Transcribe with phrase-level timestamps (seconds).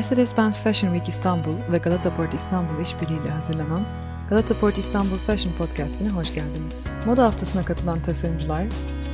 [0.00, 3.86] Mercedes-Benz Fashion Week İstanbul ve Galata Port İstanbul işbirliğiyle hazırlanan
[4.28, 6.84] Galata Port İstanbul Fashion Podcast'ine hoş geldiniz.
[7.06, 8.64] Moda haftasına katılan tasarımcılar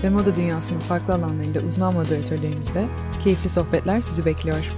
[0.02, 2.84] ve moda dünyasının farklı alanlarında uzman moderatörlerimizle
[3.24, 4.72] keyifli sohbetler sizi bekliyor.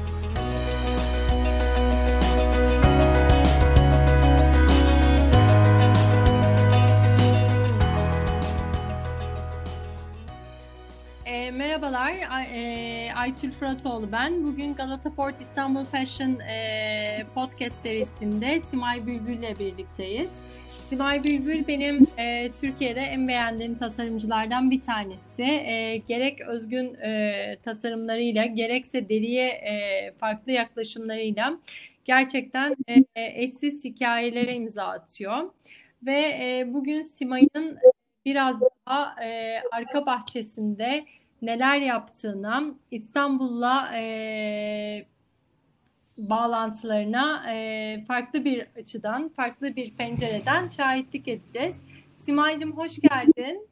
[11.26, 12.12] E, merhabalar,
[12.52, 14.44] e, Aytül Fıratoğlu ben.
[14.44, 20.30] Bugün Galata Port İstanbul Fashion e, podcast serisinde Simay Bülbül ile birlikteyiz.
[20.78, 25.42] Simay Bülbül benim e, Türkiye'de en beğendiğim tasarımcılardan bir tanesi.
[25.42, 31.58] E, gerek özgün e, tasarımlarıyla, gerekse deriye e, farklı yaklaşımlarıyla
[32.04, 35.50] gerçekten e, eşsiz hikayelere imza atıyor.
[36.02, 37.78] Ve e, bugün Simay'ın
[38.24, 41.04] biraz daha e, arka bahçesinde
[41.42, 45.06] neler yaptığına, İstanbul'la e,
[46.18, 51.76] bağlantılarına e, farklı bir açıdan, farklı bir pencereden şahitlik edeceğiz.
[52.16, 53.68] Simay'cığım hoş geldin.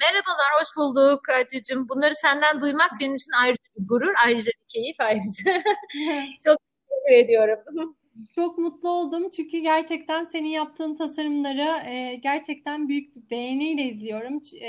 [0.00, 1.88] Merhabalar, hoş bulduk Aytucuğum.
[1.88, 5.62] Bunları senden duymak benim için ayrıca bir gurur, ayrıca bir keyif ayrıca.
[6.44, 7.58] Çok teşekkür ediyorum.
[8.34, 14.42] Çok mutlu oldum çünkü gerçekten senin yaptığın tasarımları e, gerçekten büyük bir beğeniyle izliyorum.
[14.60, 14.68] E,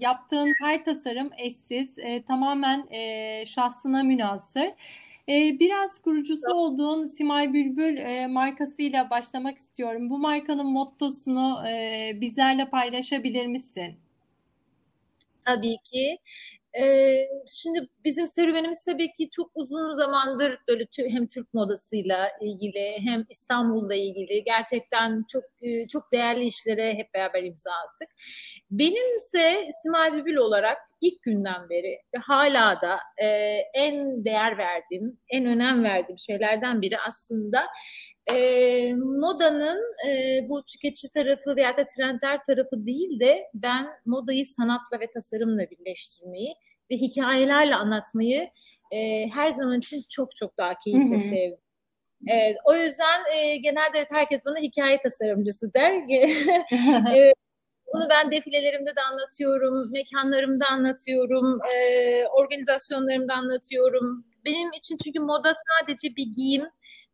[0.00, 4.66] yaptığın her tasarım eşsiz, e, tamamen e, şahsına münasır.
[5.28, 10.10] E, biraz kurucusu olduğun Simay Bülbül e, markasıyla başlamak istiyorum.
[10.10, 13.94] Bu markanın mottosunu e, bizlerle paylaşabilir misin?
[15.44, 16.18] Tabii ki.
[16.80, 23.24] Ee, şimdi bizim serüvenimiz tabii ki çok uzun zamandır böyle hem Türk modasıyla ilgili hem
[23.30, 25.44] İstanbul'la ilgili gerçekten çok
[25.92, 28.08] çok değerli işlere hep beraber imza attık.
[28.70, 33.26] Benimse Simay Bülbül olarak ilk günden beri ve hala da e,
[33.74, 37.66] en değer verdiğim, en önem verdiğim şeylerden biri aslında
[38.32, 45.00] e, modanın e, bu tüketici tarafı veya da trendler tarafı değil de ben modayı sanatla
[45.00, 46.54] ve tasarımla birleştirmeyi
[46.90, 48.50] ve hikayelerle anlatmayı
[48.92, 51.64] e, her zaman için çok çok daha keyifle sevdim.
[52.26, 55.92] Evet, o yüzden e, genelde evet, herkes bana hikaye tasarımcısı der.
[57.16, 57.32] e,
[57.94, 64.24] bunu ben defilelerimde de anlatıyorum, mekanlarımda anlatıyorum, e, organizasyonlarımda anlatıyorum.
[64.44, 66.64] Benim için çünkü moda sadece bir giyim,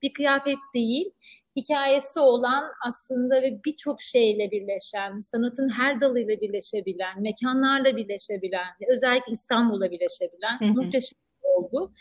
[0.03, 1.11] bir kıyafet değil,
[1.56, 9.91] hikayesi olan aslında ve birçok şeyle birleşen, sanatın her dalıyla birleşebilen, mekanlarla birleşebilen, özellikle İstanbul'la
[9.91, 11.19] birleşebilen muhteşem
[11.60, 11.93] oldu.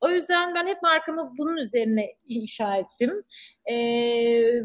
[0.00, 3.22] O yüzden ben hep markamı bunun üzerine inşa ettim.
[3.70, 4.62] Ee,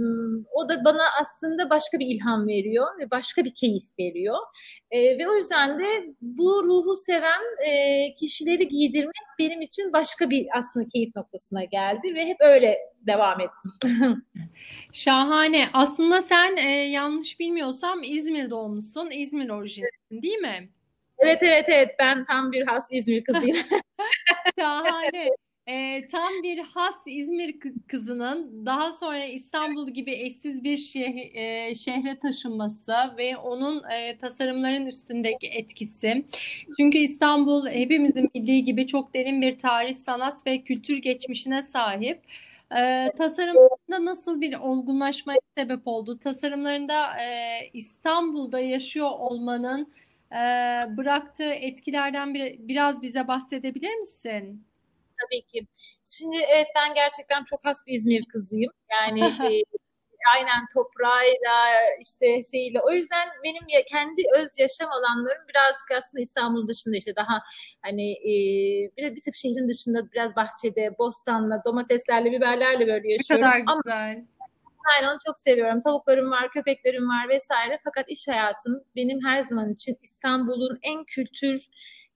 [0.54, 4.38] o da bana aslında başka bir ilham veriyor ve başka bir keyif veriyor.
[4.92, 5.86] Ee, ve o yüzden de
[6.22, 12.26] bu ruhu seven e, kişileri giydirmek benim için başka bir aslında keyif noktasına geldi ve
[12.26, 12.78] hep öyle
[13.08, 13.72] devam ettim.
[14.94, 15.70] Şahane.
[15.74, 20.70] Aslında sen e, yanlış bilmiyorsam İzmir doğumlusun, İzmir orijinlisin değil mi?
[21.24, 23.58] Evet evet evet ben tam bir has İzmir kızıyım.
[24.60, 25.30] Şahane.
[25.68, 27.56] E, tam bir has İzmir
[27.88, 34.86] kızının daha sonra İstanbul gibi eşsiz bir şeh e, şehre taşınması ve onun e, tasarımların
[34.86, 36.26] üstündeki etkisi.
[36.80, 42.22] Çünkü İstanbul hepimizin bildiği gibi çok derin bir tarih, sanat ve kültür geçmişine sahip.
[42.78, 46.20] E, tasarımlarında nasıl bir olgunlaşmaya sebep oldu?
[46.20, 49.94] Tasarımlarında e, İstanbul'da yaşıyor olmanın
[50.34, 54.68] e, bıraktığı etkilerden bir, biraz bize bahsedebilir misin?
[55.22, 55.68] Tabii ki.
[56.06, 58.72] Şimdi evet ben gerçekten çok has bir İzmir kızıyım.
[58.92, 59.20] Yani
[59.54, 59.64] e,
[60.36, 61.56] aynen toprağıyla
[62.02, 62.82] işte şeyle.
[62.82, 67.42] O yüzden benim ya kendi öz yaşam alanlarım biraz aslında İstanbul dışında işte daha
[67.82, 68.34] hani e,
[68.98, 73.46] bir, bir tık şehrin dışında biraz bahçede, bostanla, domateslerle, biberlerle böyle yaşıyorum.
[73.46, 74.08] Ne kadar güzel.
[74.08, 74.26] Ama,
[74.84, 75.82] Aynen onu çok seviyorum.
[75.82, 77.80] Tavuklarım var, köpeklerim var vesaire.
[77.84, 81.66] Fakat iş hayatım benim her zaman için İstanbul'un en kültür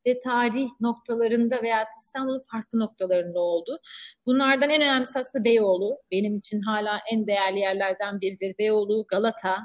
[0.07, 3.79] ve tarih noktalarında veya İstanbul'un farklı noktalarında oldu.
[4.25, 5.97] Bunlardan en önemlisi aslında Beyoğlu.
[6.11, 8.55] Benim için hala en değerli yerlerden biridir.
[8.59, 9.57] Beyoğlu, Galata,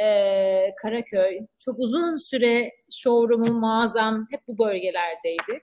[0.00, 1.38] e, Karaköy.
[1.58, 5.62] Çok uzun süre showroom'um, mağazam hep bu bölgelerdeydi.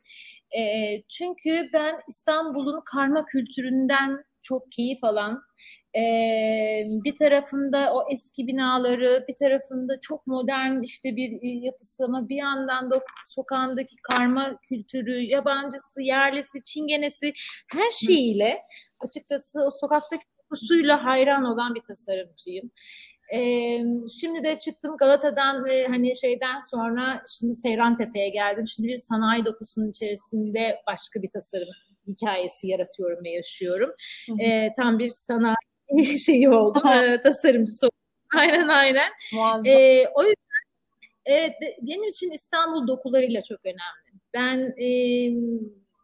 [0.57, 0.61] E,
[1.09, 5.41] çünkü ben İstanbul'un karma kültüründen çok keyif alan,
[5.95, 6.01] e,
[7.05, 12.91] bir tarafında o eski binaları, bir tarafında çok modern işte bir yapısı ama bir yandan
[12.91, 17.33] da sokağındaki karma kültürü, yabancısı, yerlisi, çingenesi
[17.71, 18.61] her şeyiyle
[18.99, 22.71] açıkçası o sokaktaki kokusuyla hayran olan bir tasarımcıyım.
[23.33, 23.83] Ee,
[24.21, 28.67] şimdi de çıktım Galata'dan ve hani şeyden sonra şimdi Seyran Tepe'ye geldim.
[28.67, 33.91] Şimdi bir sanayi dokusunun içerisinde başka bir tasarım hikayesi yaratıyorum ve yaşıyorum.
[34.39, 36.87] E, tam bir sanayi şeyi oldum.
[36.87, 37.95] e, tasarımcısı oldum.
[38.35, 39.11] Aynen aynen.
[39.65, 40.35] E, o yüzden
[41.25, 44.19] evet, benim için İstanbul dokularıyla çok önemli.
[44.33, 44.87] Ben e,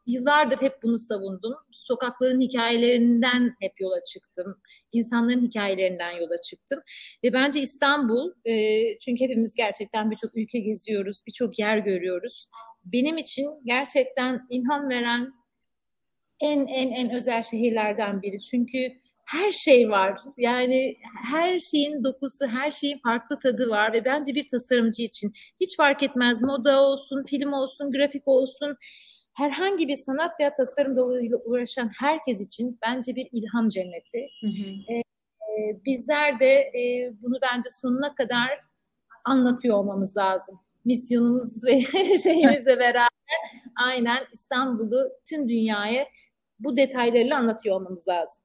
[0.05, 1.53] yıllardır hep bunu savundum.
[1.71, 4.61] Sokakların hikayelerinden hep yola çıktım.
[4.91, 6.81] İnsanların hikayelerinden yola çıktım.
[7.23, 12.47] Ve bence İstanbul, e, çünkü hepimiz gerçekten birçok ülke geziyoruz, birçok yer görüyoruz.
[12.85, 15.33] Benim için gerçekten ilham veren
[16.39, 18.39] en en en özel şehirlerden biri.
[18.41, 18.91] Çünkü
[19.25, 20.19] her şey var.
[20.37, 20.97] Yani
[21.29, 26.03] her şeyin dokusu, her şeyin farklı tadı var ve bence bir tasarımcı için hiç fark
[26.03, 28.77] etmez moda olsun, film olsun, grafik olsun
[29.35, 34.27] herhangi bir sanat veya tasarım dalıyla uğraşan herkes için bence bir ilham cenneti.
[34.41, 34.93] Hı hı.
[34.93, 35.03] E,
[35.85, 38.49] bizler de e, bunu bence sonuna kadar
[39.25, 40.59] anlatıyor olmamız lazım.
[40.85, 41.81] Misyonumuz ve
[42.23, 43.07] şeyimizle beraber
[43.85, 46.05] aynen İstanbul'u tüm dünyaya
[46.59, 48.41] bu detaylarıyla anlatıyor olmamız lazım.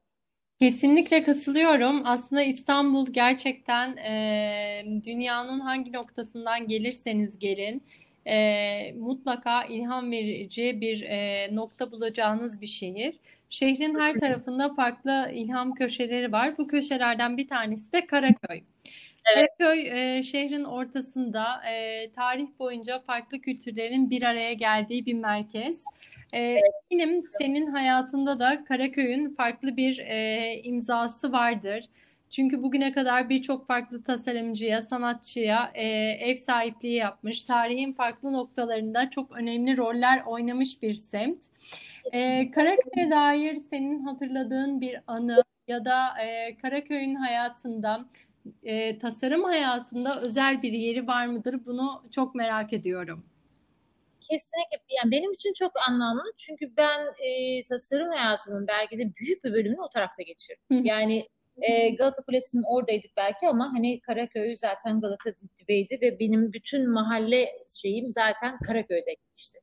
[0.59, 2.01] Kesinlikle katılıyorum.
[2.05, 7.83] Aslında İstanbul gerçekten e, dünyanın hangi noktasından gelirseniz gelin
[8.25, 13.19] e, mutlaka ilham verici bir e, nokta bulacağınız bir şehir.
[13.49, 16.57] Şehrin her tarafında farklı ilham köşeleri var.
[16.57, 18.61] Bu köşelerden bir tanesi de Karaköy.
[19.35, 19.49] Evet.
[19.59, 19.87] Karaköy
[20.17, 25.83] e, şehrin ortasında e, tarih boyunca farklı kültürlerin bir araya geldiği bir merkez.
[26.33, 26.59] E,
[26.91, 31.89] eminim senin hayatında da Karaköy'ün farklı bir e, imzası vardır.
[32.29, 35.87] Çünkü bugüne kadar birçok farklı tasarımcıya, sanatçıya e,
[36.29, 41.39] ev sahipliği yapmış, tarihin farklı noktalarında çok önemli roller oynamış bir semt.
[42.11, 48.05] E, Karaköy'e dair senin hatırladığın bir anı ya da e, Karaköy'ün hayatında,
[48.63, 51.65] e, tasarım hayatında özel bir yeri var mıdır?
[51.65, 53.30] Bunu çok merak ediyorum.
[54.29, 54.77] Kesinlikle.
[55.01, 59.81] Yani benim için çok anlamlı çünkü ben e, tasarım hayatımın belki de büyük bir bölümünü
[59.81, 60.85] o tarafta geçirdim.
[60.85, 61.27] Yani
[61.61, 65.31] e, Galata Kulesi'nin oradaydık belki ama hani Karaköy zaten Galata
[65.61, 67.49] dibiydi ve benim bütün mahalle
[67.81, 69.59] şeyim zaten Karaköy'de geçti.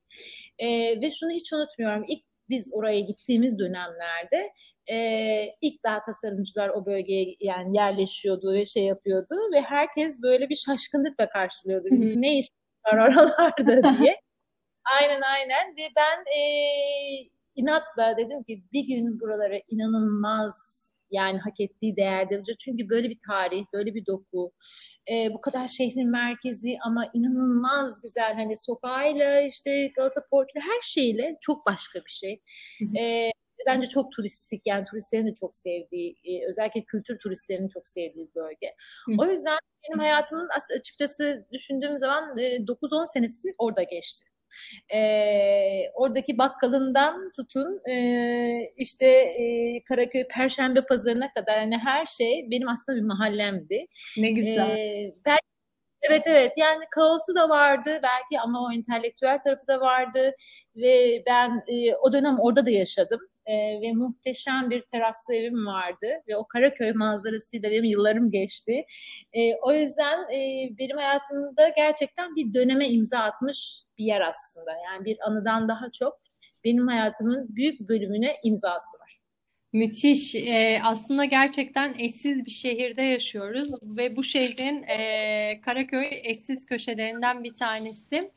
[0.59, 0.69] E,
[1.01, 2.05] ve şunu hiç unutmuyorum.
[2.09, 4.53] İlk biz oraya gittiğimiz dönemlerde
[4.91, 4.97] e,
[5.61, 11.29] ilk daha tasarımcılar o bölgeye yani yerleşiyordu ve şey yapıyordu ve herkes böyle bir şaşkınlıkla
[11.29, 11.89] karşılıyordu.
[11.91, 12.47] Biz ne iş
[12.87, 14.21] var oralarda diye.
[15.01, 16.43] Aynen aynen ve ben e,
[17.57, 20.79] inatla dedim ki bir gün buralara inanılmaz
[21.11, 22.43] yani hak ettiği değerde.
[22.59, 24.53] Çünkü böyle bir tarih, böyle bir doku,
[25.11, 31.37] e, bu kadar şehrin merkezi ama inanılmaz güzel hani sokağıyla işte Galata Port'la her şeyle
[31.41, 32.43] çok başka bir şey.
[32.99, 33.31] E,
[33.67, 38.75] bence çok turistik yani turistlerin de çok sevdiği e, özellikle kültür turistlerinin çok sevdiği bölge.
[39.19, 39.59] O yüzden
[39.89, 40.49] benim hayatımın
[40.79, 44.25] açıkçası düşündüğüm zaman e, 9-10 senesi orada geçti.
[44.95, 45.01] E,
[45.95, 47.95] oradaki bakkalından tutun e,
[48.77, 49.45] işte e,
[49.85, 53.87] Karaköy Perşembe Pazarı'na kadar yani her şey benim aslında bir mahallemdi.
[54.17, 54.71] Ne güzel.
[54.71, 55.49] E, belki
[56.03, 60.35] Evet evet yani kaosu da vardı belki ama o entelektüel tarafı da vardı
[60.77, 66.07] ve ben e, o dönem orada da yaşadım e, ve muhteşem bir teraslı evim vardı
[66.29, 68.85] ve o Karaköy manzarasıyla benim yıllarım geçti.
[69.33, 74.71] E, o yüzden e, benim hayatımda gerçekten bir döneme imza atmış bir yer aslında.
[74.85, 76.21] Yani bir anıdan daha çok
[76.65, 79.19] benim hayatımın büyük bölümüne imzası var.
[79.73, 80.35] Müthiş.
[80.35, 87.55] Ee, aslında gerçekten eşsiz bir şehirde yaşıyoruz ve bu şehrin e, Karaköy eşsiz köşelerinden bir
[87.55, 88.31] tanesi.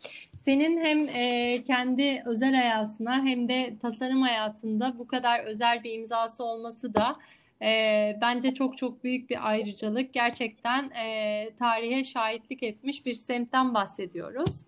[0.46, 6.44] Senin hem e, kendi özel hayatına hem de tasarım hayatında bu kadar özel bir imzası
[6.44, 7.16] olması da
[7.62, 10.14] e, bence çok çok büyük bir ayrıcalık.
[10.14, 14.66] Gerçekten e, tarihe şahitlik etmiş bir semtten bahsediyoruz.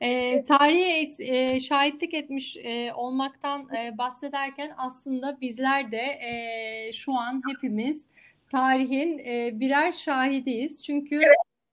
[0.00, 7.42] E, tarihe e, şahitlik etmiş e, olmaktan e, bahsederken aslında bizler de e, şu an
[7.48, 8.04] hepimiz
[8.52, 10.82] tarihin e, birer şahidiyiz.
[10.84, 11.20] Çünkü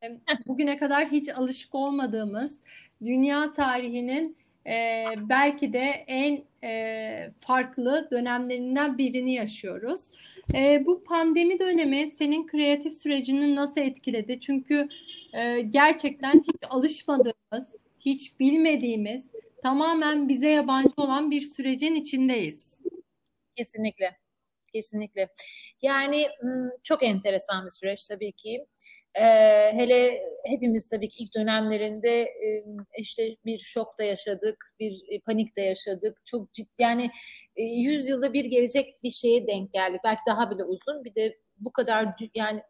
[0.03, 2.59] e, bugüne kadar hiç alışık olmadığımız
[3.05, 10.11] dünya tarihinin e, belki de en e, farklı dönemlerinden birini yaşıyoruz.
[10.53, 14.39] E, bu pandemi dönemi senin kreatif sürecini nasıl etkiledi?
[14.39, 14.89] Çünkü
[15.33, 19.31] e, gerçekten hiç alışmadığımız, hiç bilmediğimiz,
[19.63, 22.81] tamamen bize yabancı olan bir sürecin içindeyiz.
[23.55, 24.24] Kesinlikle.
[24.75, 25.29] Kesinlikle.
[25.81, 26.27] Yani
[26.83, 28.65] çok enteresan bir süreç tabii ki.
[29.19, 30.11] Ee, hele
[30.45, 32.65] hepimiz tabii ki ilk dönemlerinde e,
[32.97, 36.17] işte bir şok da yaşadık, bir e, panik de yaşadık.
[36.25, 37.11] Çok ciddi yani
[37.55, 40.01] e, 100 yılda bir gelecek bir şeye denk geldik.
[40.03, 41.03] Belki daha bile uzun.
[41.03, 42.61] Bir de bu kadar yani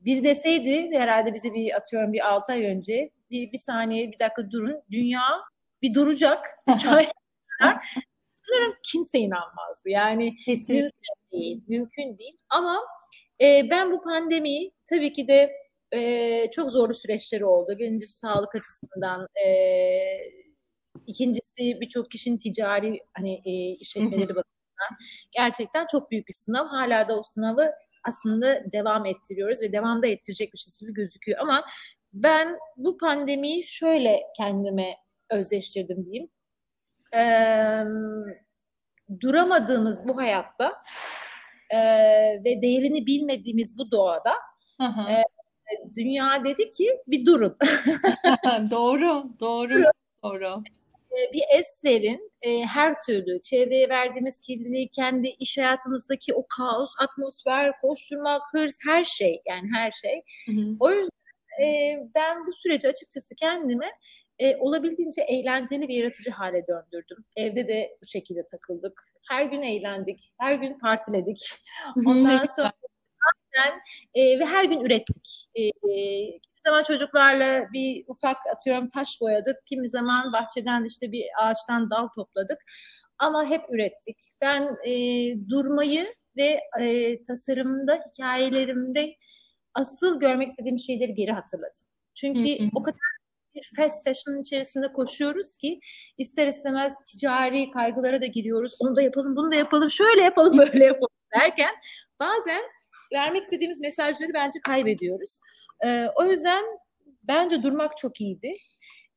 [0.00, 4.50] bir deseydi herhalde bize bir atıyorum bir 6 ay önce bir, bir saniye bir dakika
[4.50, 4.82] durun.
[4.90, 5.22] Dünya
[5.82, 6.46] bir duracak.
[6.74, 7.06] Üç ay
[8.50, 9.88] sanırım kimse inanmazdı.
[9.88, 10.82] Yani Kesinlikle.
[10.82, 12.36] mümkün değil, mümkün değil.
[12.50, 12.80] Ama
[13.40, 15.52] e, ben bu pandemiyi tabii ki de
[15.94, 17.76] e, çok zorlu süreçleri oldu.
[17.78, 19.50] Birincisi sağlık açısından, e,
[21.06, 24.96] ikincisi birçok kişinin ticari hani e, işletmeleri bakımından
[25.32, 26.66] gerçekten çok büyük bir sınav.
[26.66, 27.70] Hala da o sınavı
[28.08, 31.38] aslında devam ettiriyoruz ve devamda ettirecekmişiz gibi gözüküyor.
[31.38, 31.64] Ama
[32.12, 34.94] ben bu pandemiyi şöyle kendime
[35.30, 36.30] özleştirdim diyeyim.
[37.14, 37.84] Ee,
[39.20, 40.82] duramadığımız bu hayatta
[41.70, 41.78] e,
[42.44, 44.32] ve değerini bilmediğimiz bu doğada
[44.80, 45.24] e,
[45.96, 47.56] dünya dedi ki bir durun.
[48.70, 49.82] doğru, doğru,
[50.24, 50.62] doğru.
[51.32, 52.30] Bir es verin.
[52.42, 59.04] E, her türlü çevreye verdiğimiz kirliliği, kendi iş hayatımızdaki o kaos, atmosfer, koşturmak, hırs, her
[59.04, 60.22] şey yani her şey.
[60.46, 60.76] Hı hı.
[60.80, 61.10] O yüzden
[61.62, 63.90] e, ben bu süreci açıkçası kendime
[64.40, 67.24] e, olabildiğince eğlenceli ve yaratıcı hale döndürdüm.
[67.36, 69.04] Evde de bu şekilde takıldık.
[69.28, 71.50] Her gün eğlendik, her gün partiledik.
[72.06, 72.70] Ondan sonra
[74.14, 75.48] e, ve her gün ürettik.
[75.54, 75.70] E, e,
[76.32, 79.56] kimi zaman çocuklarla bir ufak atıyorum taş boyadık.
[79.66, 82.58] Kimi zaman bahçeden işte bir ağaçtan dal topladık.
[83.18, 84.18] Ama hep ürettik.
[84.42, 84.92] Ben e,
[85.48, 86.06] durmayı
[86.36, 89.14] ve e, tasarımda, hikayelerimde
[89.74, 91.86] asıl görmek istediğim şeyleri geri hatırladım.
[92.14, 93.19] Çünkü o kadar
[93.54, 95.80] bir fast fashion içerisinde koşuyoruz ki
[96.18, 98.72] ister istemez ticari kaygılara da giriyoruz.
[98.80, 101.08] Onu da yapalım, bunu da yapalım, şöyle yapalım, böyle yapalım
[101.40, 101.74] derken
[102.20, 102.62] bazen
[103.12, 105.38] vermek istediğimiz mesajları bence kaybediyoruz.
[105.84, 106.64] Ee, o yüzden
[107.22, 108.56] bence durmak çok iyiydi.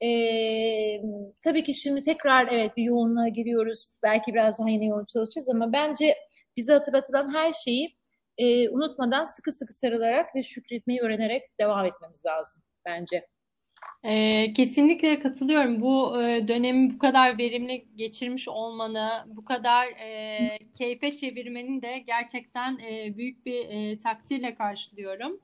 [0.04, 1.02] Ee,
[1.44, 3.94] tabii ki şimdi tekrar evet bir yoğunluğa giriyoruz.
[4.04, 6.18] Belki biraz daha yine yoğun çalışacağız ama bence
[6.58, 7.98] bize hatırlatılan her şeyi
[8.38, 13.28] e, unutmadan sıkı sıkı sarılarak ve şükretmeyi öğrenerek devam etmemiz lazım bence.
[14.04, 15.82] Ee, kesinlikle katılıyorum.
[15.82, 22.80] Bu e, dönemi bu kadar verimli geçirmiş olmanı, bu kadar e, keyfe çevirmenin de gerçekten
[22.80, 25.40] e, büyük bir e, takdirle karşılıyorum.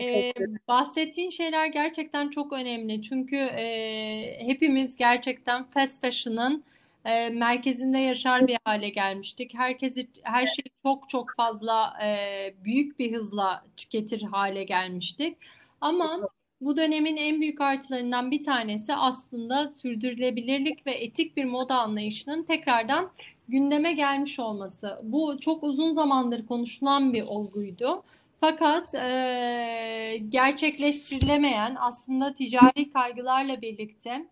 [0.00, 0.32] E,
[0.68, 3.02] bahsettiğin şeyler gerçekten çok önemli.
[3.02, 6.64] Çünkü e, hepimiz gerçekten fast fashion'ın
[7.04, 9.54] e, merkezinde yaşar bir hale gelmiştik.
[9.54, 15.36] Herkesi her şeyi çok çok fazla e, büyük bir hızla tüketir hale gelmiştik.
[15.80, 16.28] Ama
[16.60, 23.10] bu dönemin en büyük artılarından bir tanesi aslında sürdürülebilirlik ve etik bir moda anlayışının tekrardan
[23.48, 24.98] gündeme gelmiş olması.
[25.02, 28.02] Bu çok uzun zamandır konuşulan bir olguydu.
[28.40, 34.26] Fakat e, gerçekleştirilemeyen aslında ticari kaygılarla birlikte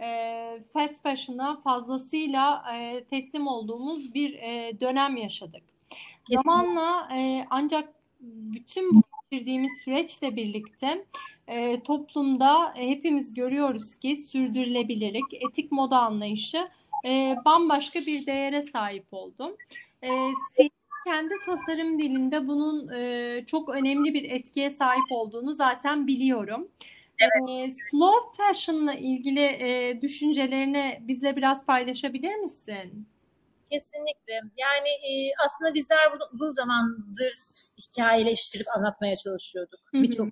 [0.00, 5.62] e, fast fashion'a fazlasıyla e, teslim olduğumuz bir e, dönem yaşadık.
[6.30, 7.88] Zamanla e, ancak
[8.20, 11.04] bütün bu geçirdiğimiz süreçle birlikte
[11.48, 16.68] e, toplumda hepimiz görüyoruz ki sürdürülebilirlik, etik moda anlayışı
[17.04, 19.56] e, bambaşka bir değere sahip oldu.
[20.02, 20.08] E,
[20.56, 20.70] senin
[21.06, 26.68] kendi tasarım dilinde bunun e, çok önemli bir etkiye sahip olduğunu zaten biliyorum.
[27.20, 27.48] Evet.
[27.50, 33.06] E, slow fashion'la ilgili e, düşüncelerini bizle biraz paylaşabilir misin?
[33.70, 34.34] Kesinlikle.
[34.34, 37.34] Yani e, aslında bizler bunu uzun zamandır
[37.78, 39.80] hikayeleştirip anlatmaya çalışıyorduk.
[39.92, 40.28] Birçok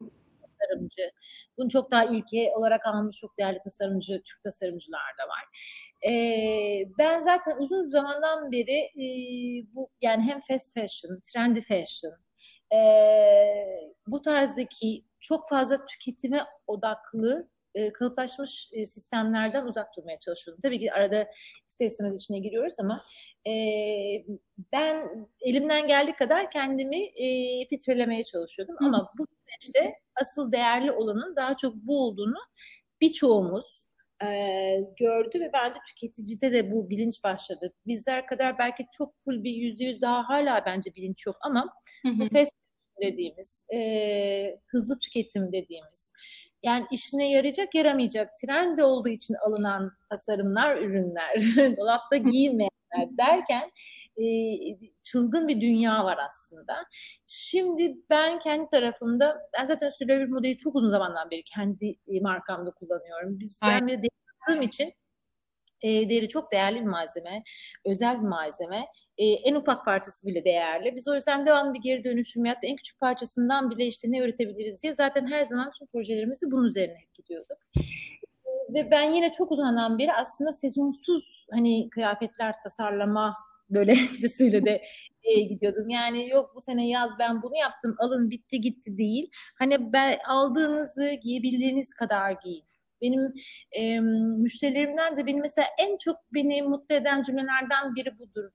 [0.58, 1.10] tasarımcı.
[1.58, 5.44] Bunu çok daha ilke olarak almış çok değerli tasarımcı, Türk tasarımcılar da var.
[6.10, 9.06] Ee, ben zaten uzun zamandan beri e,
[9.74, 12.14] bu yani hem fast fashion, trendy fashion,
[12.72, 12.78] e,
[14.06, 20.60] bu tarzdaki çok fazla tüketime odaklı e, kalıplaşmış e, sistemlerden uzak durmaya çalışıyordum.
[20.60, 21.28] Tabii ki arada
[21.68, 23.04] ister istemez içine giriyoruz ama
[23.46, 23.52] e,
[24.72, 28.76] ben elimden geldiği kadar kendimi e, filtrelemeye çalışıyordum.
[28.78, 28.84] Hı.
[28.84, 32.38] Ama bu süreçte asıl değerli olanın daha çok bu olduğunu
[33.00, 33.86] birçoğumuz
[34.24, 34.28] e,
[34.98, 37.72] gördü ve bence tüketicide de bu bilinç başladı.
[37.86, 42.08] Bizler kadar belki çok full bir yüzde yüz daha hala bence bilinç yok ama hı
[42.08, 42.18] hı.
[42.18, 42.52] bu fast
[43.02, 46.12] dediğimiz, e, hızlı tüketim dediğimiz,
[46.66, 51.36] yani işine yarayacak yaramayacak trend olduğu için alınan tasarımlar, ürünler,
[51.76, 53.70] dolapta giyilmeyenler derken
[54.16, 54.26] e,
[55.02, 56.86] çılgın bir dünya var aslında.
[57.26, 63.40] Şimdi ben kendi tarafımda, ben zaten sürdürülebilir modeli çok uzun zamandan beri kendi markamda kullanıyorum.
[63.40, 64.08] Biz ben bir de
[64.62, 64.92] için
[65.82, 67.42] e, deri çok değerli bir malzeme,
[67.84, 68.86] özel bir malzeme
[69.18, 70.96] e, en ufak parçası bile değerli.
[70.96, 74.18] Biz o yüzden devamlı bir geri dönüşüm ya da en küçük parçasından bile işte ne
[74.18, 77.58] üretebiliriz diye zaten her zaman tüm projelerimizi bunun üzerine gidiyorduk.
[78.74, 83.36] Ve ben yine çok uzandan beri aslında sezonsuz hani kıyafetler tasarlama
[83.70, 84.82] böyle gidisiyle de
[85.22, 85.88] e, gidiyordum.
[85.88, 89.30] Yani yok bu sene yaz ben bunu yaptım alın bitti gitti değil.
[89.58, 92.64] Hani ben aldığınızı giyebildiğiniz kadar giyin.
[93.02, 93.32] Benim
[93.72, 94.00] e,
[94.38, 98.50] müşterilerimden de benim mesela en çok beni mutlu eden cümlelerden biri budur.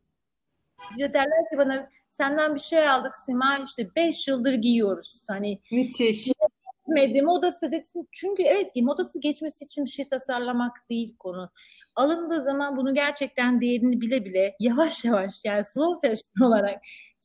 [0.97, 5.23] Ya derler ki bana senden bir şey aldık Sima işte 5 yıldır giyiyoruz.
[5.27, 6.27] Hani müthiş.
[6.87, 8.07] Geçmedi modası dedim.
[8.11, 11.51] Çünkü evet ki modası geçmesi için bir şey tasarlamak değil konu.
[11.95, 16.81] Alındığı zaman bunu gerçekten değerini bile bile yavaş yavaş yani slow fashion olarak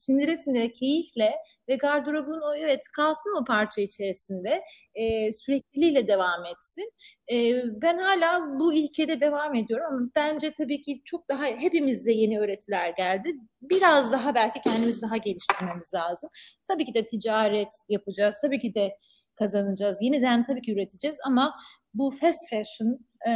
[0.06, 1.32] sindire sindire keyifle
[1.68, 4.62] ve gardırobun o evet kalsın o parça içerisinde
[4.94, 6.92] e, sürekliliğiyle devam etsin.
[7.32, 7.36] E,
[7.82, 12.90] ben hala bu ilkede devam ediyorum ama bence tabii ki çok daha hepimizde yeni öğretiler
[12.90, 13.32] geldi.
[13.62, 16.30] Biraz daha belki kendimizi daha geliştirmemiz lazım.
[16.68, 18.38] Tabii ki de ticaret yapacağız.
[18.42, 18.96] Tabii ki de
[19.34, 19.98] kazanacağız.
[20.02, 21.54] Yeniden tabii ki üreteceğiz ama
[21.94, 22.98] bu fast fashion
[23.28, 23.32] e,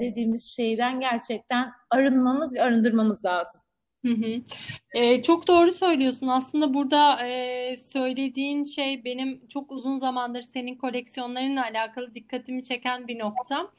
[0.00, 3.62] dediğimiz şeyden gerçekten arınmamız ve arındırmamız lazım.
[4.04, 5.22] Hı hı.
[5.22, 6.26] Çok doğru söylüyorsun.
[6.26, 13.18] Aslında burada e, söylediğin şey benim çok uzun zamandır senin koleksiyonlarınla alakalı dikkatimi çeken bir
[13.18, 13.70] nokta.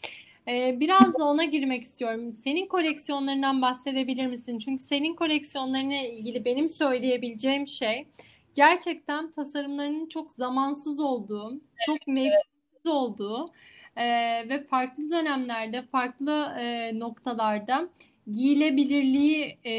[0.47, 2.33] Ee, biraz da ona girmek istiyorum.
[2.33, 4.59] Senin koleksiyonlarından bahsedebilir misin?
[4.59, 8.07] Çünkü senin koleksiyonlarına ilgili benim söyleyebileceğim şey
[8.55, 13.51] gerçekten tasarımlarının çok zamansız olduğu, çok mevsimsiz olduğu
[13.95, 14.05] e,
[14.49, 17.89] ve farklı dönemlerde, farklı e, noktalarda
[18.31, 19.73] giyilebilirliği e,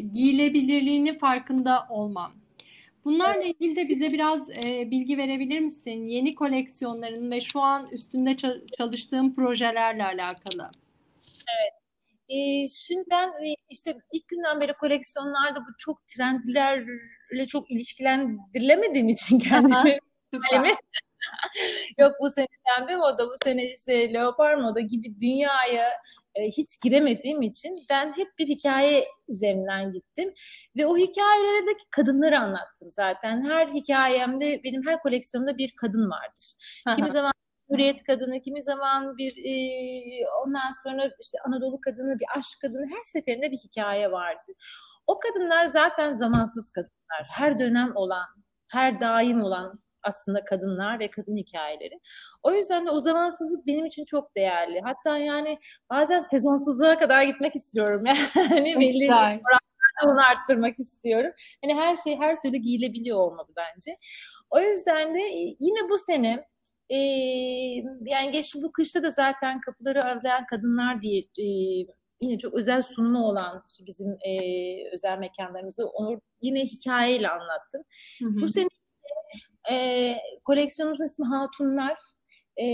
[0.00, 2.32] giyilebilirliğini farkında olmam.
[3.04, 6.06] Bunlarla ilgili de bize biraz e, bilgi verebilir misin?
[6.06, 8.36] Yeni koleksiyonların ve şu an üstünde
[8.78, 10.70] çalıştığın projelerle alakalı.
[11.32, 11.72] Evet.
[12.28, 19.38] E, şimdi ben e, işte ilk günden beri koleksiyonlarda bu çok trendlerle çok ilişkilendirilemediğim için
[19.48, 19.98] kendimi
[21.98, 25.90] Yok bu sene pembe moda, bu sene işte leopar moda gibi dünyaya
[26.34, 30.34] e, hiç giremediğim için ben hep bir hikaye üzerinden gittim
[30.76, 33.44] ve o hikayelerdeki kadınları anlattım zaten.
[33.44, 36.56] Her hikayemde benim her koleksiyonumda bir kadın vardır.
[36.96, 37.32] Kimi zaman
[37.70, 39.52] Hürriyet kadını, kimi zaman bir e,
[40.30, 44.54] ondan sonra işte Anadolu kadını, bir aşk kadını her seferinde bir hikaye vardır.
[45.06, 47.26] O kadınlar zaten zamansız kadınlar.
[47.28, 48.26] Her dönem olan,
[48.70, 52.00] her daim olan aslında kadınlar ve kadın hikayeleri.
[52.42, 54.80] O yüzden de o zamansızlık benim için çok değerli.
[54.80, 55.58] Hatta yani
[55.90, 58.04] bazen sezonsuzluğa kadar gitmek istiyorum.
[58.50, 59.10] Yani belli
[60.04, 61.32] onu arttırmak istiyorum.
[61.64, 63.98] Hani her şey her türlü giyilebiliyor olmalı bence.
[64.50, 66.46] O yüzden de e, yine bu sene
[66.90, 66.96] e,
[68.04, 71.46] yani geç bu kışta da zaten kapıları aralayan kadınlar diye e,
[72.20, 74.34] yine çok özel sunumu olan bizim e,
[74.92, 77.82] özel mekanlarımızda onu yine hikayeyle anlattım.
[78.22, 78.40] Hı hı.
[78.40, 78.68] Bu sene
[79.70, 81.96] e, koleksiyonumuzun ismi Hatunlar.
[82.56, 82.66] E,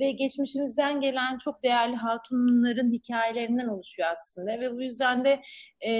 [0.00, 5.40] ve geçmişimizden gelen çok değerli hatunların hikayelerinden oluşuyor aslında ve bu yüzden de
[5.86, 5.92] e,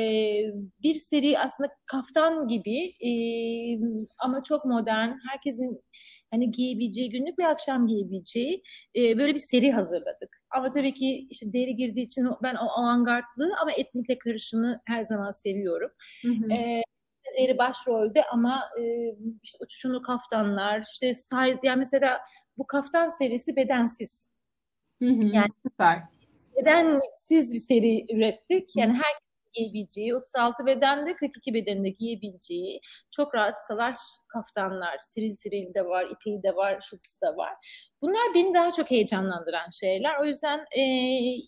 [0.83, 3.11] bir seri aslında kaftan gibi e,
[4.19, 5.81] ama çok modern herkesin
[6.31, 8.63] hani giyebileceği günlük bir akşam giyebileceği
[8.97, 10.37] e, böyle bir seri hazırladık.
[10.51, 15.31] Ama tabii ki işte deri girdiği için ben o avantgardlığı ama etnikle karışımı her zaman
[15.31, 15.91] seviyorum.
[16.23, 16.53] Hı hı.
[16.53, 16.83] E,
[17.39, 18.83] deri başrolde ama e,
[19.43, 22.21] işte uçuşunu kaftanlar, işte size yani mesela
[22.59, 24.29] bu kaftan serisi bedensiz.
[25.03, 26.03] Hı hı, yani süper.
[26.57, 28.77] Bedensiz bir seri ürettik.
[28.77, 29.28] Yani her
[29.59, 36.43] giyebileceği, 36 bedende 42 bedeninde giyebileceği çok rahat savaş kaftanlar, tiril tiril de var, ipeği
[36.43, 37.55] de var, şıtısı da var.
[38.03, 40.21] Bunlar beni daha çok heyecanlandıran şeyler.
[40.21, 40.83] O yüzden e,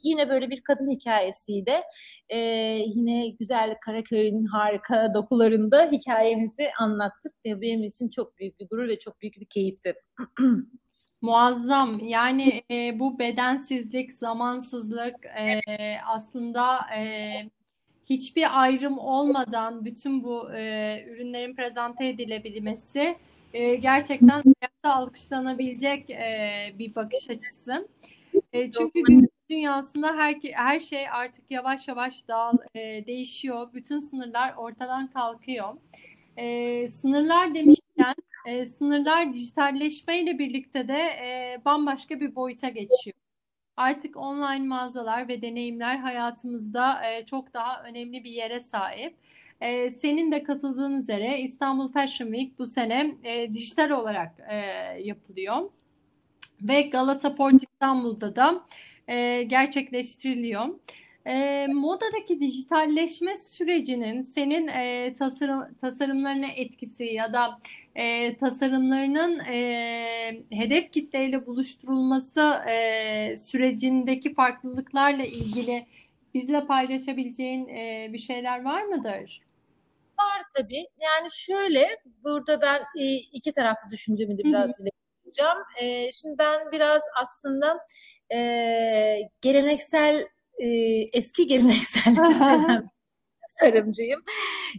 [0.03, 1.83] yine böyle bir kadın hikayesiyle
[2.29, 2.39] e,
[2.87, 8.99] yine güzel Karaköy'ün harika dokularında hikayemizi anlattık ve benim için çok büyük bir gurur ve
[8.99, 9.95] çok büyük bir keyifti.
[11.23, 11.93] Muazzam.
[12.03, 15.61] Yani e, bu bedensizlik, zamansızlık e,
[16.07, 17.33] aslında e,
[18.11, 23.17] hiçbir ayrım olmadan bütün bu e, ürünlerin prezente edilebilmesi
[23.53, 27.89] e, gerçekten hayatta alkışlanabilecek e, bir bakış açısı.
[28.53, 33.69] E, çünkü günümüz dünyasında her, her şey artık yavaş yavaş dağıl, e, değişiyor.
[33.75, 35.75] Bütün sınırlar ortadan kalkıyor.
[36.37, 38.15] E, sınırlar demişken
[38.47, 43.17] e, sınırlar dijitalleşmeyle birlikte de e, bambaşka bir boyuta geçiyor.
[43.81, 49.17] Artık online mağazalar ve deneyimler hayatımızda e, çok daha önemli bir yere sahip.
[49.61, 54.57] E, senin de katıldığın üzere İstanbul Fashion Week bu sene e, dijital olarak e,
[55.03, 55.71] yapılıyor.
[56.63, 58.65] Ve Galata Port İstanbul'da da
[59.09, 60.69] e, gerçekleştiriliyor.
[61.27, 67.59] E, modadaki dijitalleşme sürecinin senin e, tasarım, tasarımlarına etkisi ya da
[67.95, 75.87] e, tasarımlarının e, hedef kitleyle buluşturulması e, sürecindeki farklılıklarla ilgili
[76.35, 79.43] bizle paylaşabileceğin e, bir şeyler var mıdır?
[80.19, 80.87] Var tabii.
[81.01, 81.89] Yani şöyle
[82.25, 84.71] burada ben e, iki taraflı düşüncemi de biraz
[85.31, 85.59] paylaşacağım.
[85.81, 87.87] E, şimdi ben biraz aslında
[88.33, 90.27] e, geleneksel,
[90.59, 90.67] e,
[91.13, 92.17] eski geleneksel
[93.61, 94.21] tasarımcıyım.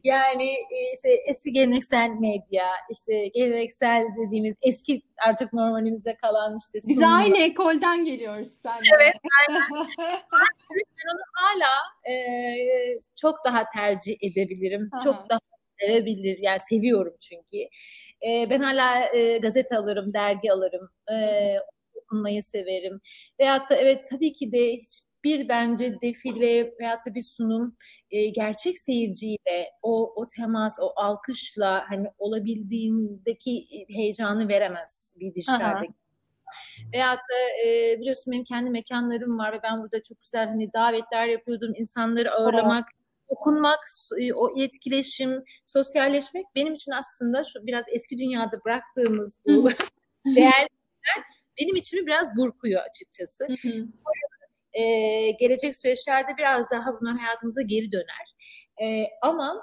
[0.03, 6.95] Yani e, işte eski geleneksel medya, işte geleneksel dediğimiz eski artık normalimize kalan işte Biz
[6.95, 7.13] sunum.
[7.13, 8.81] aynı ekolden geliyoruz sen.
[8.95, 9.15] Evet.
[9.49, 9.87] Aynen.
[10.69, 11.73] ben onu hala
[12.13, 12.15] e,
[13.21, 14.89] çok daha tercih edebilirim.
[14.93, 15.03] Aha.
[15.03, 15.39] Çok daha
[15.79, 16.37] sevebilir.
[16.41, 17.57] Yani seviyorum çünkü.
[18.27, 20.89] E, ben hala e, gazete alırım, dergi alırım.
[21.11, 21.15] E,
[21.95, 23.01] okunmayı severim.
[23.39, 27.73] Veyahut da evet tabii ki de hiç bir bence defile veyahut da bir sunum
[28.11, 35.87] e, gerçek seyirciyle o o temas, o alkışla hani olabildiğindeki heyecanı veremez bir dijitalde.
[36.93, 41.27] Veyahut da e, biliyorsun benim kendi mekanlarım var ve ben burada çok güzel hani davetler
[41.27, 41.71] yapıyordum.
[41.77, 43.01] insanları ağırlamak, evet.
[43.27, 43.79] okunmak,
[44.19, 49.69] e, o etkileşim, sosyalleşmek benim için aslında şu biraz eski dünyada bıraktığımız bu
[50.25, 50.69] değerler
[51.61, 53.47] benim içimi biraz burkuyor açıkçası.
[54.73, 54.81] E,
[55.31, 58.35] gelecek süreçlerde biraz daha bunlar hayatımıza geri döner.
[58.83, 59.61] E, ama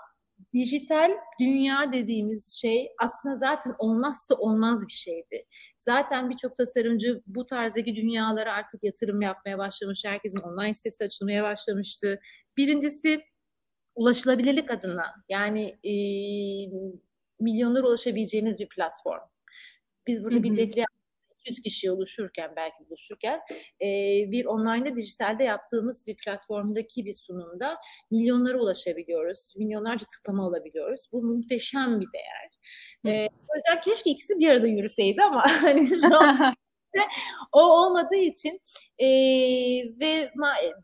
[0.52, 5.44] dijital dünya dediğimiz şey aslında zaten olmazsa olmaz bir şeydi.
[5.78, 10.04] Zaten birçok tasarımcı bu tarzdaki dünyalara artık yatırım yapmaya başlamış.
[10.04, 12.20] Herkesin online sitesi açılmaya başlamıştı.
[12.56, 13.22] Birincisi
[13.94, 15.92] ulaşılabilirlik adına yani e,
[17.40, 19.22] milyonlara ulaşabileceğiniz bir platform.
[20.06, 20.42] Biz burada hı hı.
[20.42, 20.84] bir defile
[21.48, 23.40] 200 kişi oluşurken belki buluşurken
[23.82, 23.86] e,
[24.30, 27.76] bir online'da dijitalde yaptığımız bir platformdaki bir sunumda
[28.10, 29.52] milyonlara ulaşabiliyoruz.
[29.56, 31.08] Milyonlarca tıklama alabiliyoruz.
[31.12, 32.58] Bu muhteşem bir değer.
[33.06, 36.54] E, o yüzden keşke ikisi bir arada yürüseydi ama hani şu an
[37.52, 38.60] o olmadığı için
[38.98, 39.06] e,
[40.00, 40.30] ve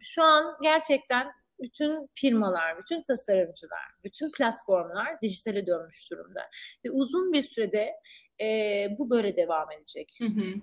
[0.01, 1.27] şu an gerçekten
[1.65, 6.41] bütün firmalar, bütün tasarımcılar, bütün platformlar dijitale dönmüş durumda.
[6.85, 7.93] Ve uzun bir sürede
[8.41, 10.13] e, bu böyle devam edecek.
[10.19, 10.55] Hı hı.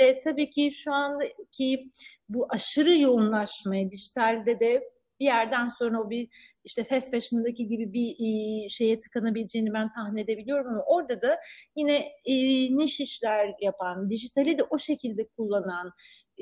[0.00, 1.90] de tabii ki şu andaki
[2.28, 4.82] bu aşırı yoğunlaşmayı dijitalde de
[5.20, 6.28] bir yerden sonra o bir
[6.64, 11.40] işte fast fashion'daki gibi bir e, şeye tıkanabileceğini ben tahmin edebiliyorum ama orada da
[11.76, 12.34] yine e,
[12.76, 15.90] niş işler yapan, dijitali de o şekilde kullanan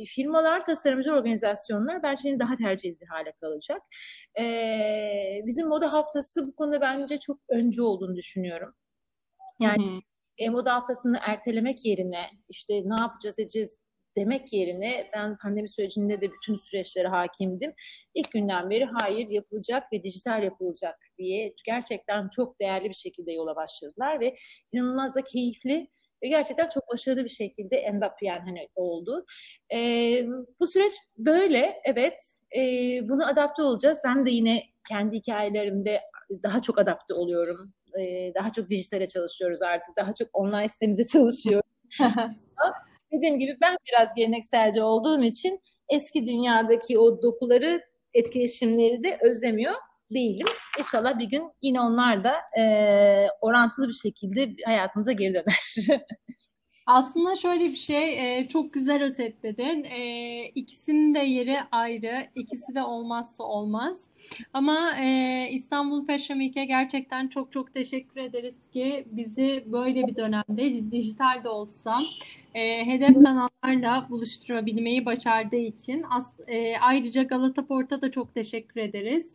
[0.07, 3.83] firmalar, tasarımcı organizasyonlar bence yine daha tercih edilir hale kalacak.
[4.39, 4.45] E,
[5.47, 8.75] bizim moda haftası bu konuda bence çok önce olduğunu düşünüyorum.
[9.61, 10.01] Yani hı hı.
[10.39, 13.77] E, moda haftasını ertelemek yerine işte ne yapacağız edeceğiz
[14.19, 17.73] demek yerine ben pandemi sürecinde de bütün süreçlere hakimdim.
[18.15, 23.57] İlk günden beri hayır yapılacak ve dijital yapılacak diye gerçekten çok değerli bir şekilde yola
[23.57, 24.35] başladılar ve
[24.73, 25.89] inanılmaz da keyifli
[26.23, 29.25] ve gerçekten çok başarılı bir şekilde end up yani hani oldu.
[29.75, 29.79] E,
[30.61, 32.15] bu süreç böyle evet
[32.57, 32.61] e,
[33.09, 33.99] bunu adapte olacağız.
[34.05, 36.01] Ben de yine kendi hikayelerimde
[36.43, 37.73] daha çok adapte oluyorum.
[38.01, 39.97] E, daha çok dijitale çalışıyoruz artık.
[39.97, 41.69] Daha çok online sitemizde çalışıyoruz.
[43.13, 47.81] Dediğim gibi ben biraz gelenekselci olduğum için eski dünyadaki o dokuları,
[48.15, 49.75] etkileşimleri de özlemiyor
[50.11, 50.47] değilim.
[50.79, 52.65] İnşallah bir gün yine onlar da e,
[53.41, 55.75] orantılı bir şekilde hayatımıza geri döner.
[56.89, 59.85] Aslında şöyle bir şey çok güzel özetledin.
[59.85, 62.27] E, ikisinin de yeri ayrı.
[62.35, 64.05] İkisi de olmazsa olmaz.
[64.53, 71.45] Ama e, İstanbul Week'e gerçekten çok çok teşekkür ederiz ki bizi böyle bir dönemde dijital
[71.45, 72.01] de olsa
[72.55, 76.05] hedef kanallarla buluşturabilmeyi başardığı için
[76.81, 79.35] ayrıca Galata Port'a da çok teşekkür ederiz.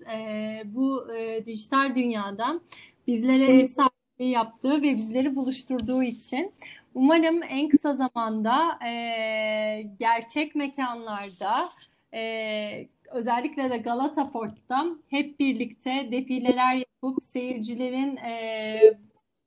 [0.66, 1.08] Bu
[1.46, 2.60] dijital dünyada
[3.08, 6.52] bizlere ev sahipliği yaptığı ve bizleri buluşturduğu için
[6.94, 11.70] umarım en kısa zamanda e, gerçek mekanlarda
[12.14, 18.80] e, özellikle de Galata Port'ta hep birlikte defileler yapıp seyircilerin e,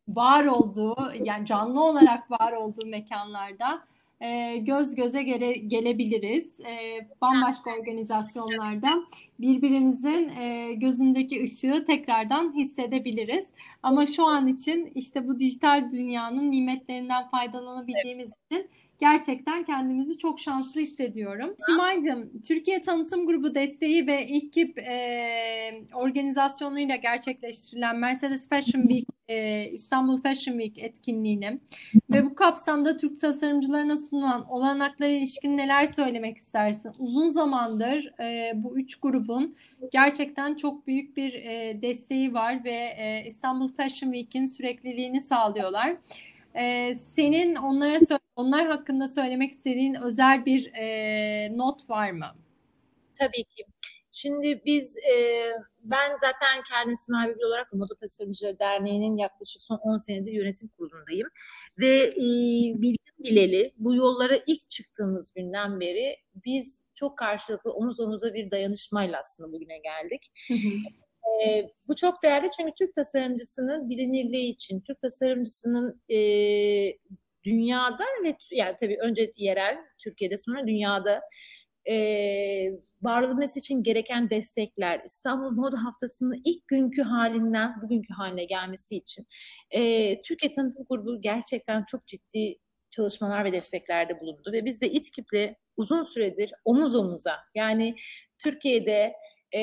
[0.08, 3.82] var olduğu yani canlı olarak var olduğu mekanlarda
[4.20, 6.60] e, göz göze gele, gelebiliriz.
[6.60, 9.04] E, bambaşka organizasyonlarda
[9.40, 13.46] birbirimizin e, gözündeki ışığı tekrardan hissedebiliriz.
[13.82, 18.62] Ama şu an için işte bu dijital dünyanın nimetlerinden faydalanabildiğimiz evet.
[18.64, 21.54] için gerçekten kendimizi çok şanslı hissediyorum.
[21.66, 30.22] Simay'cığım, Türkiye Tanıtım Grubu desteği ve İKİP e, organizasyonuyla gerçekleştirilen Mercedes Fashion Week, e, İstanbul
[30.22, 31.60] Fashion Week etkinliğini
[32.10, 36.92] ve bu kapsamda Türk tasarımcılarına sunulan olanaklara ilişkin neler söylemek istersin?
[36.98, 39.56] Uzun zamandır e, bu üç grubun
[39.92, 45.96] gerçekten çok büyük bir e, desteği var ve e, İstanbul Fashion Week'in sürekliliğini sağlıyorlar.
[46.58, 47.98] Ee, senin onlara
[48.36, 52.36] onlar hakkında söylemek istediğin özel bir e, not var mı?
[53.18, 53.64] Tabii ki.
[54.12, 55.46] Şimdi biz e,
[55.84, 61.28] ben zaten kendim Simay olarak da Moda Tasarımcıları Derneği'nin yaklaşık son 10 senedir yönetim kurulundayım.
[61.78, 62.22] Ve e,
[62.82, 69.18] bildim bileli bu yollara ilk çıktığımız günden beri biz çok karşılıklı omuz omuza bir dayanışmayla
[69.18, 70.32] aslında bugüne geldik.
[71.26, 76.18] E, bu çok değerli çünkü Türk tasarımcısının bilinirliği için, Türk tasarımcısının e,
[77.44, 81.22] dünyada ve yani tabii önce yerel Türkiye'de sonra dünyada
[81.88, 81.96] e,
[83.02, 89.26] var için gereken destekler, İstanbul Moda Haftası'nın ilk günkü halinden bugünkü haline gelmesi için
[89.70, 92.58] e, Türkiye Tanıtım Grubu gerçekten çok ciddi
[92.90, 97.94] çalışmalar ve desteklerde bulundu ve biz de İTKİP'le uzun süredir omuz omuza yani
[98.38, 99.12] Türkiye'de
[99.54, 99.60] e,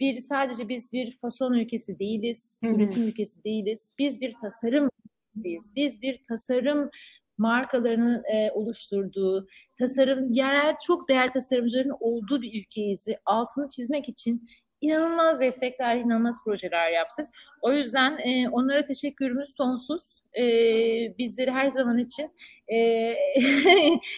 [0.00, 3.90] bir sadece biz bir fason ülkesi değiliz, üretim ülkesi değiliz.
[3.98, 4.88] Biz bir tasarım
[5.36, 5.72] ülkesiyiz.
[5.76, 6.90] Biz bir tasarım
[7.38, 9.46] markalarının e, oluşturduğu,
[9.78, 13.06] tasarım yerel çok değerli tasarımcıların olduğu bir ülkeyiz.
[13.24, 14.48] Altını çizmek için
[14.80, 17.26] inanılmaz destekler, inanılmaz projeler yaptık.
[17.62, 20.02] O yüzden e, onlara teşekkürümüz sonsuz.
[20.38, 20.44] E,
[21.18, 22.30] bizleri her zaman için
[22.68, 22.76] e,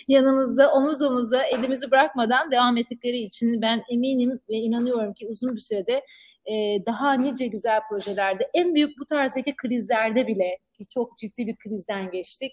[0.08, 5.60] yanımızda omuz omuza elimizi bırakmadan devam ettikleri için ben eminim ve inanıyorum ki uzun bir
[5.60, 6.04] sürede
[6.46, 11.56] e, daha nice güzel projelerde en büyük bu tarzdaki krizlerde bile ki çok ciddi bir
[11.56, 12.52] krizden geçtik.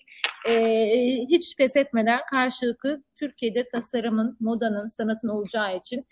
[0.49, 0.56] E,
[1.30, 6.06] hiç pes etmeden karşılıklı Türkiye'de tasarımın, modanın, sanatın olacağı için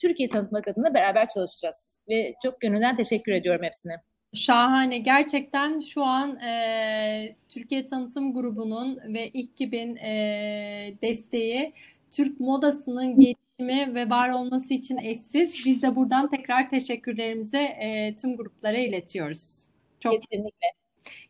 [0.00, 2.00] Türkiye tanıtmak adına beraber çalışacağız.
[2.08, 4.09] Ve çok gönülden teşekkür ediyorum hepsine.
[4.34, 4.98] Şahane.
[4.98, 11.72] Gerçekten şu an e, Türkiye Tanıtım Grubu'nun ve İlk Gib'in e, desteği
[12.10, 15.62] Türk modasının gelişimi ve var olması için eşsiz.
[15.66, 19.66] Biz de buradan tekrar teşekkürlerimizi e, tüm gruplara iletiyoruz.
[20.00, 20.66] Çok Kesinlikle.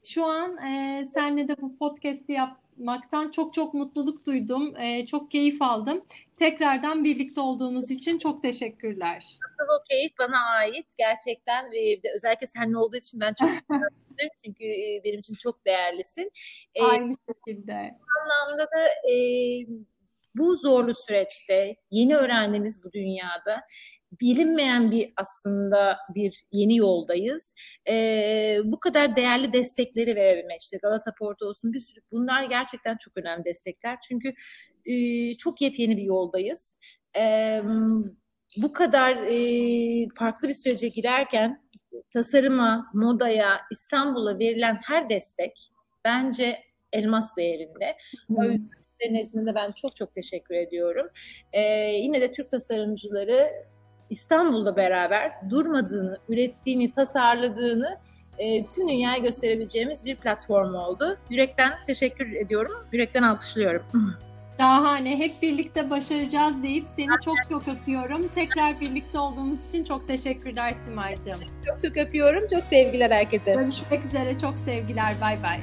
[0.04, 2.32] Şu an e, senle de bu podcast'i
[2.80, 4.76] yapmaktan çok çok mutluluk duydum.
[4.76, 6.04] E, çok keyif aldım.
[6.36, 9.16] Tekrardan birlikte olduğumuz için çok teşekkürler.
[9.46, 10.86] Asıl o keyif bana ait.
[10.98, 14.30] Gerçekten e, özellikle seninle olduğu için ben çok mutluyum.
[14.44, 16.30] Çünkü e, benim için çok değerlisin.
[16.74, 17.94] E, Aynı şekilde.
[18.00, 19.14] Bu anlamda da e,
[20.34, 23.60] bu zorlu süreçte yeni öğrendiğimiz bu dünyada
[24.20, 27.54] bilinmeyen bir aslında bir yeni yoldayız.
[27.88, 33.16] Ee, bu kadar değerli destekleri verebilmek işte Galata Port olsun bir sürü bunlar gerçekten çok
[33.16, 33.98] önemli destekler.
[34.08, 34.34] Çünkü
[34.86, 36.76] e, çok yepyeni bir yoldayız.
[37.16, 37.62] Ee,
[38.56, 41.62] bu kadar e, farklı bir sürece girerken
[42.12, 45.70] tasarıma, modaya, İstanbul'a verilen her destek
[46.04, 46.58] bence
[46.92, 47.96] elmas değerinde.
[48.26, 48.36] Hmm.
[48.36, 48.79] O yüzden
[49.10, 51.08] nezdinde ben çok çok teşekkür ediyorum.
[51.52, 51.60] Ee,
[52.02, 53.50] yine de Türk tasarımcıları
[54.10, 57.98] İstanbul'da beraber durmadığını, ürettiğini, tasarladığını
[58.38, 61.18] e, tüm dünyaya gösterebileceğimiz bir platform oldu.
[61.30, 63.82] Yürekten teşekkür ediyorum, yürekten alkışlıyorum.
[64.60, 65.18] Şahane.
[65.18, 68.28] Hep birlikte başaracağız deyip seni çok çok öpüyorum.
[68.28, 71.40] Tekrar birlikte olduğumuz için çok teşekkürler Simay'cığım.
[71.66, 72.48] Çok çok öpüyorum.
[72.48, 73.54] Çok sevgiler herkese.
[73.54, 74.38] Görüşmek üzere.
[74.38, 75.14] Çok sevgiler.
[75.20, 75.60] Bay bay.